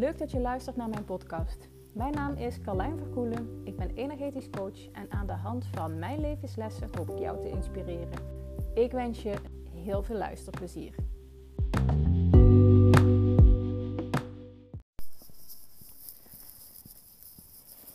Leuk 0.00 0.18
dat 0.18 0.30
je 0.30 0.40
luistert 0.40 0.76
naar 0.76 0.88
mijn 0.88 1.04
podcast. 1.04 1.68
Mijn 1.92 2.12
naam 2.14 2.34
is 2.34 2.60
Carlijn 2.60 2.98
Verkoelen. 2.98 3.60
Ik 3.64 3.76
ben 3.76 3.90
energetisch 3.90 4.50
coach 4.50 4.90
en 4.92 5.10
aan 5.10 5.26
de 5.26 5.32
hand 5.32 5.66
van 5.66 5.98
mijn 5.98 6.20
levenslessen 6.20 6.88
hoop 6.96 7.10
ik 7.10 7.18
jou 7.18 7.40
te 7.40 7.48
inspireren. 7.48 8.18
Ik 8.74 8.92
wens 8.92 9.22
je 9.22 9.34
heel 9.74 10.02
veel 10.02 10.16
luisterplezier. 10.16 10.94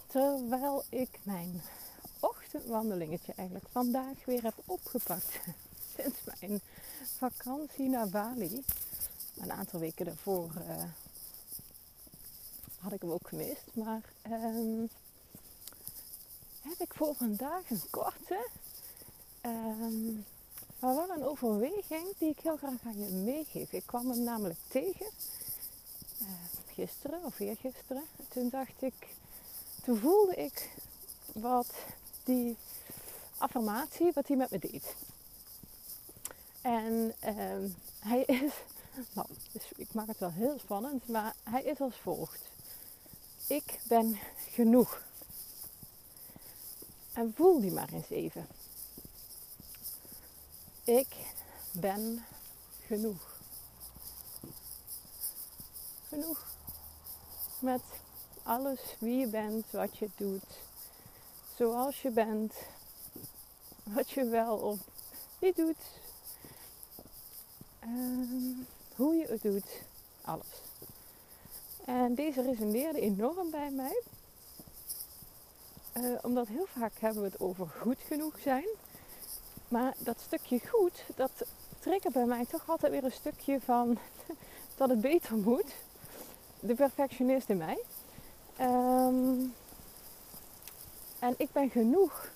Terwijl 0.07 0.83
ik 0.89 1.19
mijn 1.23 1.61
ochtendwandelingetje 2.19 3.33
eigenlijk 3.35 3.69
vandaag 3.69 4.25
weer 4.25 4.43
heb 4.43 4.55
opgepakt 4.65 5.39
sinds 5.97 6.23
mijn 6.39 6.61
vakantie 7.17 7.89
naar 7.89 8.09
Bali. 8.09 8.63
Een 9.37 9.51
aantal 9.51 9.79
weken 9.79 10.05
daarvoor 10.05 10.51
uh, 10.67 10.83
had 12.85 12.93
ik 12.93 13.01
hem 13.01 13.11
ook 13.11 13.27
gemist. 13.27 13.63
Maar 13.73 14.01
um, 14.31 14.89
heb 16.61 16.79
ik 16.79 16.93
voor 16.93 17.15
vandaag 17.15 17.69
een 17.69 17.81
korte, 17.89 18.47
um, 19.41 20.25
maar 20.79 20.95
wel 20.95 21.09
een 21.09 21.23
overweging 21.23 22.17
die 22.17 22.29
ik 22.29 22.39
heel 22.39 22.57
graag 22.57 22.85
aan 22.85 22.99
je 22.99 23.11
meegeef. 23.11 23.71
Ik 23.71 23.83
kwam 23.85 24.09
hem 24.09 24.23
namelijk 24.23 24.59
tegen 24.67 25.05
uh, 26.21 26.27
gisteren 26.73 27.23
of 27.23 27.39
eergisteren. 27.39 28.03
Toen 28.27 28.49
dacht 28.49 28.81
ik, 28.81 29.07
toen 29.83 29.97
voelde 29.97 30.35
ik 30.35 30.69
wat 31.33 31.73
die 32.23 32.57
affirmatie, 33.37 34.11
wat 34.13 34.27
hij 34.27 34.37
met 34.37 34.51
me 34.51 34.59
deed. 34.59 34.95
En 36.61 37.13
um, 37.27 37.75
hij 37.99 38.23
is, 38.23 38.53
nou, 39.15 39.27
dus 39.51 39.63
ik 39.75 39.93
maak 39.93 40.07
het 40.07 40.19
wel 40.19 40.31
heel 40.31 40.59
spannend, 40.59 41.07
maar 41.07 41.35
hij 41.43 41.63
is 41.63 41.79
als 41.79 41.95
volgt. 41.95 42.53
Ik 43.47 43.79
ben 43.83 44.19
genoeg. 44.49 45.01
En 47.13 47.33
voel 47.35 47.59
die 47.59 47.71
maar 47.71 47.89
eens 47.93 48.09
even. 48.09 48.47
Ik 50.83 51.15
ben 51.71 52.25
genoeg. 52.87 53.37
Genoeg. 56.07 56.45
Met 57.59 57.81
alles 58.43 58.79
wie 58.99 59.17
je 59.17 59.27
bent, 59.27 59.71
wat 59.71 59.97
je 59.97 60.09
doet, 60.15 60.59
zoals 61.57 62.01
je 62.01 62.09
bent, 62.09 62.53
wat 63.83 64.09
je 64.09 64.25
wel 64.25 64.57
of 64.57 64.79
niet 65.39 65.55
doet, 65.55 65.77
hoe 68.95 69.15
je 69.15 69.25
het 69.27 69.41
doet, 69.41 69.69
alles. 70.21 70.64
En 71.85 72.15
deze 72.15 72.41
resoneerde 72.41 72.99
enorm 72.99 73.49
bij 73.49 73.71
mij. 73.71 74.01
Uh, 75.97 76.17
omdat 76.21 76.47
heel 76.47 76.67
vaak 76.77 76.91
hebben 76.99 77.21
we 77.21 77.27
het 77.27 77.39
over 77.39 77.67
goed 77.67 77.97
genoeg 78.07 78.39
zijn. 78.39 78.65
Maar 79.67 79.93
dat 79.97 80.19
stukje 80.25 80.59
goed, 80.67 81.03
dat 81.15 81.31
triggert 81.79 82.13
bij 82.13 82.25
mij 82.25 82.45
toch 82.45 82.69
altijd 82.69 82.91
weer 82.91 83.03
een 83.03 83.11
stukje 83.11 83.61
van 83.61 83.97
dat 84.77 84.89
het 84.89 85.01
beter 85.01 85.35
moet. 85.35 85.75
De 86.59 86.75
perfectionist 86.75 87.49
in 87.49 87.57
mij. 87.57 87.77
Um, 88.61 89.53
en 91.19 91.33
ik 91.37 91.51
ben 91.51 91.69
genoeg. 91.69 92.29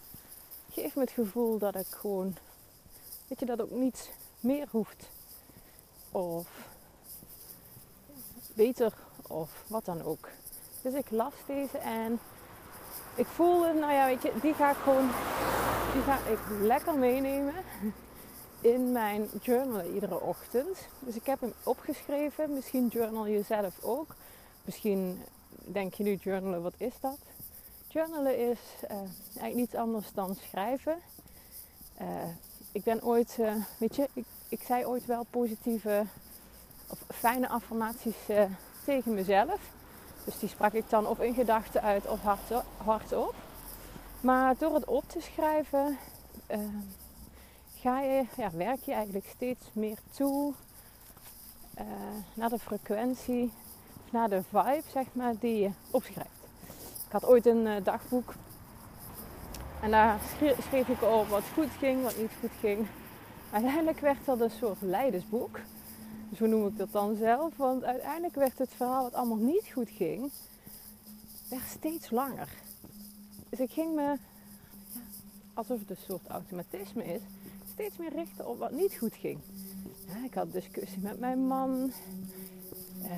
Geef 0.71 0.95
me 0.95 1.01
het 1.01 1.11
gevoel 1.11 1.57
dat 1.57 1.75
ik 1.75 1.87
gewoon, 1.87 2.35
weet 3.27 3.39
je, 3.39 3.45
dat 3.45 3.61
ook 3.61 3.71
niet 3.71 4.09
meer 4.39 4.67
hoeft. 4.71 5.09
Of 6.11 6.47
beter 8.53 8.93
of 9.29 9.63
wat 9.67 9.85
dan 9.85 10.03
ook. 10.03 10.29
Dus 10.81 10.93
ik 10.93 11.11
las 11.11 11.33
deze 11.45 11.77
en 11.77 12.19
ik 13.15 13.25
voelde, 13.25 13.73
nou 13.73 13.93
ja, 13.93 14.05
weet 14.05 14.21
je, 14.21 14.31
die 14.41 14.53
ga 14.53 14.69
ik 14.71 14.77
gewoon, 14.77 15.09
die 15.93 16.01
ga 16.01 16.17
ik 16.17 16.39
lekker 16.61 16.97
meenemen 16.97 17.53
in 18.73 18.91
mijn 18.91 19.29
journal 19.41 19.83
iedere 19.83 20.21
ochtend. 20.21 20.77
Dus 20.99 21.15
ik 21.15 21.25
heb 21.25 21.41
hem 21.41 21.53
opgeschreven. 21.63 22.53
Misschien 22.53 22.87
journal 22.87 23.25
je 23.25 23.41
zelf 23.41 23.83
ook. 23.83 24.15
Misschien 24.65 25.21
denk 25.49 25.93
je 25.93 26.03
nu 26.03 26.15
journalen, 26.15 26.61
wat 26.61 26.73
is 26.77 26.93
dat? 26.99 27.17
Journalen 27.87 28.37
is 28.37 28.59
uh, 28.83 28.91
eigenlijk 28.91 29.55
niets 29.55 29.75
anders 29.75 30.13
dan 30.13 30.35
schrijven. 30.35 30.97
Uh, 32.01 32.07
ik 32.71 32.83
ben 32.83 33.03
ooit, 33.03 33.37
uh, 33.39 33.55
weet 33.77 33.95
je, 33.95 34.07
ik, 34.13 34.25
ik 34.49 34.61
zei 34.63 34.85
ooit 34.85 35.05
wel 35.05 35.25
positieve 35.29 36.05
of 36.87 36.99
fijne 37.07 37.47
affirmaties 37.47 38.15
tegen 38.89 39.13
mezelf. 39.13 39.59
Dus 40.25 40.39
die 40.39 40.49
sprak 40.49 40.73
ik 40.73 40.89
dan 40.89 41.07
of 41.07 41.19
in 41.19 41.33
gedachten 41.33 41.81
uit 41.81 42.07
of 42.07 42.19
hardop. 42.77 43.35
Maar 44.21 44.55
door 44.57 44.73
het 44.73 44.85
op 44.85 45.03
te 45.07 45.21
schrijven 45.21 45.97
uh, 46.51 46.57
ga 47.75 48.01
je, 48.01 48.25
ja, 48.37 48.51
werk 48.51 48.79
je 48.83 48.93
eigenlijk 48.93 49.25
steeds 49.35 49.69
meer 49.73 49.97
toe 50.11 50.53
uh, 51.79 51.85
naar 52.33 52.49
de 52.49 52.59
frequentie, 52.59 53.51
naar 54.11 54.29
de 54.29 54.41
vibe 54.49 54.83
zeg 54.91 55.05
maar, 55.11 55.33
die 55.39 55.59
je 55.59 55.69
opschrijft. 55.91 56.39
Ik 57.05 57.11
had 57.11 57.25
ooit 57.25 57.45
een 57.45 57.65
uh, 57.65 57.75
dagboek 57.83 58.33
en 59.81 59.91
daar 59.91 60.19
schreef 60.67 60.87
ik 60.87 61.01
op 61.01 61.27
wat 61.27 61.43
goed 61.53 61.71
ging, 61.79 62.03
wat 62.03 62.17
niet 62.17 62.31
goed 62.39 62.51
ging. 62.59 62.87
Uiteindelijk 63.51 63.99
werd 63.99 64.25
dat 64.25 64.39
een 64.39 64.51
soort 64.51 64.81
leidersboek. 64.81 65.59
Zo 66.35 66.45
noem 66.45 66.67
ik 66.67 66.77
dat 66.77 66.91
dan 66.91 67.15
zelf. 67.15 67.57
Want 67.57 67.83
uiteindelijk 67.83 68.35
werd 68.35 68.57
het 68.57 68.73
verhaal 68.75 69.03
wat 69.03 69.13
allemaal 69.13 69.37
niet 69.37 69.69
goed 69.73 69.89
ging, 69.89 70.31
werd 71.49 71.67
steeds 71.67 72.09
langer. 72.09 72.49
Dus 73.49 73.59
ik 73.59 73.71
ging 73.71 73.95
me, 73.95 74.15
alsof 75.53 75.79
het 75.79 75.89
een 75.89 76.05
soort 76.07 76.27
automatisme 76.27 77.03
is, 77.03 77.21
steeds 77.73 77.97
meer 77.97 78.13
richten 78.13 78.47
op 78.47 78.59
wat 78.59 78.71
niet 78.71 78.93
goed 78.93 79.13
ging. 79.13 79.39
Ik 80.25 80.33
had 80.33 80.51
discussie 80.51 80.99
met 81.01 81.19
mijn 81.19 81.47
man. 81.47 81.91
Uh, 83.03 83.11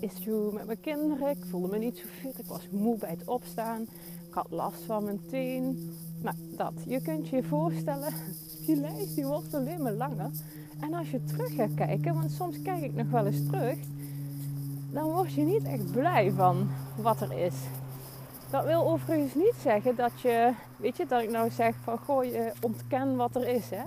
issue 0.00 0.52
met 0.52 0.66
mijn 0.66 0.80
kinderen. 0.80 1.30
Ik 1.30 1.44
voelde 1.44 1.68
me 1.68 1.78
niet 1.78 1.98
zo 1.98 2.06
fit. 2.20 2.38
Ik 2.38 2.46
was 2.46 2.68
moe 2.70 2.98
bij 2.98 3.10
het 3.10 3.24
opstaan. 3.24 3.82
Ik 4.28 4.34
had 4.34 4.50
last 4.50 4.82
van 4.82 5.04
mijn 5.04 5.26
teen. 5.26 5.92
Nou, 6.22 6.36
dat. 6.40 6.72
Je 6.86 7.02
kunt 7.02 7.28
je 7.28 7.42
voorstellen, 7.42 8.12
die 8.66 8.76
lijst 8.76 9.14
die 9.14 9.26
wordt 9.26 9.54
alleen 9.54 9.82
maar 9.82 9.92
langer. 9.92 10.30
En 10.80 10.94
als 10.94 11.10
je 11.10 11.24
terug 11.24 11.54
gaat 11.54 11.74
kijken, 11.74 12.14
want 12.14 12.30
soms 12.30 12.62
kijk 12.62 12.82
ik 12.82 12.94
nog 12.94 13.10
wel 13.10 13.26
eens 13.26 13.46
terug, 13.46 13.78
dan 14.90 15.04
word 15.04 15.32
je 15.32 15.42
niet 15.42 15.64
echt 15.64 15.92
blij 15.92 16.30
van 16.30 16.68
wat 16.96 17.20
er 17.20 17.32
is. 17.32 17.54
Dat 18.50 18.64
wil 18.64 18.88
overigens 18.88 19.34
niet 19.34 19.54
zeggen 19.62 19.96
dat 19.96 20.20
je, 20.20 20.52
weet 20.76 20.96
je, 20.96 21.06
dat 21.06 21.22
ik 21.22 21.30
nou 21.30 21.50
zeg 21.50 21.74
van 21.82 21.98
goh, 21.98 22.24
je 22.24 22.52
ontken 22.60 23.16
wat 23.16 23.36
er 23.36 23.48
is. 23.48 23.70
Hè? 23.70 23.82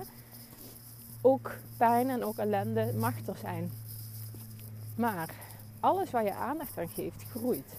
Ook 1.20 1.56
pijn 1.76 2.10
en 2.10 2.24
ook 2.24 2.36
ellende 2.36 2.92
mag 2.96 3.26
er 3.26 3.36
zijn. 3.36 3.70
Maar 4.94 5.34
alles 5.80 6.10
waar 6.10 6.24
je 6.24 6.34
aandacht 6.34 6.78
aan 6.78 6.88
geeft, 6.88 7.24
groeit. 7.30 7.76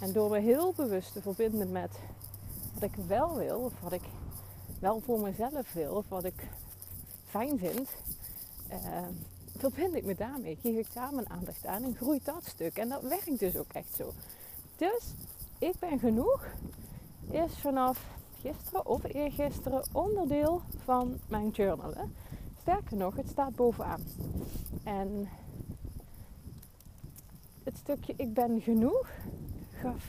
En 0.00 0.12
door 0.12 0.30
me 0.30 0.38
heel 0.38 0.72
bewust 0.76 1.12
te 1.12 1.22
verbinden 1.22 1.72
met 1.72 1.98
wat 2.74 2.82
ik 2.82 2.94
wel 3.06 3.36
wil, 3.36 3.58
of 3.58 3.72
wat 3.80 3.92
ik 3.92 4.02
wel 4.80 5.00
voor 5.00 5.20
mezelf 5.20 5.72
wil, 5.72 5.94
of 5.94 6.08
wat 6.08 6.24
ik 6.24 6.48
fijn 7.26 7.58
vind, 7.58 7.88
uh, 8.70 9.06
verbind 9.56 9.94
ik 9.94 10.04
me 10.04 10.14
daarmee. 10.14 10.58
Geef 10.62 10.76
ik 10.76 10.94
daar 10.94 11.14
mijn 11.14 11.30
aandacht 11.30 11.66
aan 11.66 11.82
en 11.82 11.94
groeit 11.94 12.24
dat 12.24 12.44
stuk. 12.44 12.78
En 12.78 12.88
dat 12.88 13.02
werkt 13.02 13.38
dus 13.38 13.56
ook 13.56 13.72
echt 13.72 13.94
zo. 13.96 14.12
Dus 14.76 15.14
ik 15.58 15.78
ben 15.78 15.98
genoeg 15.98 16.46
is 17.30 17.58
vanaf 17.58 18.06
gisteren 18.40 18.86
of 18.86 19.04
eergisteren 19.04 19.84
onderdeel 19.92 20.62
van 20.84 21.18
mijn 21.28 21.50
journalen. 21.50 22.14
Sterker 22.60 22.96
nog, 22.96 23.16
het 23.16 23.28
staat 23.28 23.54
bovenaan. 23.54 24.00
En 24.84 25.28
het 27.62 27.76
stukje 27.76 28.14
ik 28.16 28.34
ben 28.34 28.60
genoeg 28.60 29.08
gaf 29.72 30.04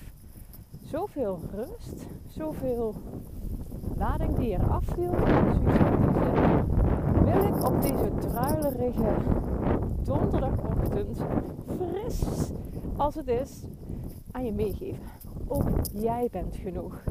zoveel 0.83 1.39
rust, 1.51 2.05
zoveel 2.27 2.95
lading 3.97 4.35
die 4.37 4.53
er 4.53 4.69
afviel. 4.69 5.11
Wil 7.23 7.43
ik 7.43 7.63
op 7.63 7.81
deze 7.81 8.11
druilerige 8.19 9.15
donderdagochtend 10.03 11.19
fris 11.77 12.23
als 12.97 13.15
het 13.15 13.27
is 13.27 13.63
aan 14.31 14.45
je 14.45 14.51
meegeven. 14.51 15.03
Ook 15.47 15.69
jij 15.93 16.27
bent 16.31 16.55
genoeg. 16.55 17.03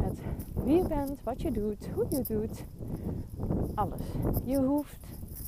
Met 0.00 0.18
wie 0.64 0.76
je 0.76 0.88
bent, 0.88 1.22
wat 1.22 1.42
je 1.42 1.50
doet, 1.50 1.88
hoe 1.94 2.06
je 2.10 2.22
doet. 2.22 2.64
Alles. 3.74 4.00
Je 4.44 4.62
hoeft 4.62 5.06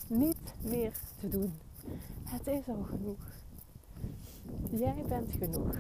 niet 0.09 0.55
meer 0.71 0.93
te 1.21 1.29
doen. 1.29 1.53
Het 2.25 2.47
is 2.47 2.69
al 2.69 2.83
genoeg. 2.83 3.27
Jij 4.71 5.05
bent 5.09 5.33
genoeg. 5.33 5.77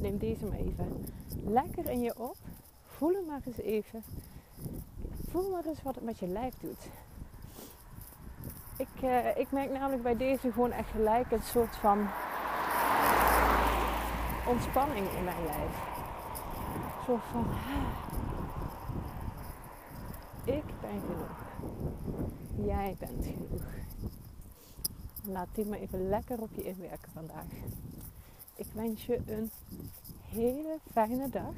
Neem 0.00 0.18
deze 0.18 0.46
maar 0.46 0.58
even 0.58 0.86
lekker 1.44 1.90
in 1.90 2.00
je 2.00 2.18
op. 2.18 2.36
Voel 3.02 3.14
hem 3.14 3.26
maar 3.26 3.40
eens 3.44 3.58
even. 3.58 4.02
Voel 5.28 5.50
maar 5.50 5.64
eens 5.64 5.82
wat 5.82 5.94
het 5.94 6.04
met 6.04 6.18
je 6.18 6.26
lijf 6.26 6.54
doet. 6.60 6.88
Ik, 8.76 9.02
uh, 9.02 9.36
ik 9.36 9.50
merk 9.50 9.70
namelijk 9.70 10.02
bij 10.02 10.16
deze 10.16 10.52
gewoon 10.52 10.70
echt 10.70 10.90
gelijk 10.90 11.30
een 11.30 11.42
soort 11.42 11.76
van 11.76 12.08
ontspanning 14.48 15.10
in 15.10 15.24
mijn 15.24 15.44
lijf. 15.44 15.76
Een 16.74 17.04
soort 17.04 17.22
van, 17.32 17.46
ik 20.44 20.64
ben 20.80 21.00
genoeg. 21.00 21.46
Jij 22.66 22.96
bent 22.98 23.24
genoeg. 23.24 23.64
Laat 25.24 25.48
die 25.52 25.66
maar 25.66 25.78
even 25.78 26.08
lekker 26.08 26.40
op 26.40 26.50
je 26.52 26.64
inwerken 26.64 27.12
vandaag. 27.12 27.46
Ik 28.54 28.66
wens 28.74 29.06
je 29.06 29.20
een 29.26 29.50
hele 30.28 30.78
fijne 30.92 31.28
dag. 31.28 31.54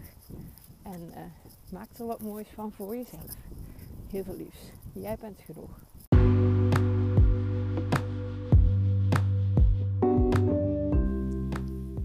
En 0.85 1.01
uh, 1.09 1.73
maak 1.73 1.89
er 1.99 2.07
wat 2.07 2.23
moois 2.23 2.49
van 2.49 2.73
voor 2.73 2.97
jezelf. 2.97 3.37
Heel 4.11 4.25
veel 4.25 4.37
liefs. 4.37 4.73
Jij 4.93 5.17
bent 5.21 5.41
genoeg. 5.41 5.83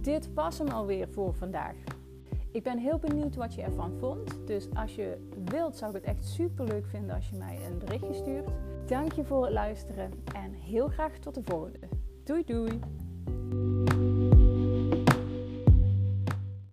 Dit 0.02 0.34
was 0.34 0.58
hem 0.58 0.68
alweer 0.68 1.10
voor 1.10 1.34
vandaag. 1.34 1.76
Ik 2.52 2.64
ben 2.64 2.78
heel 2.78 2.98
benieuwd 2.98 3.36
wat 3.36 3.54
je 3.54 3.62
ervan 3.62 3.98
vond. 4.00 4.48
Dus 4.48 4.68
als 4.74 4.96
je 4.96 5.30
wilt, 5.46 5.76
zou 5.76 5.96
ik 5.96 6.06
het 6.06 6.16
echt 6.16 6.28
super 6.28 6.66
leuk 6.66 6.86
vinden 6.86 7.16
als 7.16 7.30
je 7.30 7.36
mij 7.36 7.66
een 7.66 7.78
berichtje 7.78 8.14
stuurt. 8.14 8.50
Dank 8.86 9.12
je 9.12 9.24
voor 9.24 9.44
het 9.44 9.54
luisteren 9.54 10.12
en 10.36 10.54
heel 10.54 10.88
graag 10.88 11.18
tot 11.18 11.36
de 11.36 11.44
volgende. 11.44 11.88
Doei 12.24 12.44
doei! 12.44 12.80